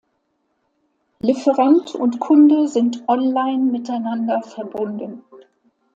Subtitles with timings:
[1.19, 5.21] Lieferant und Kunde sind online miteinander verbunden.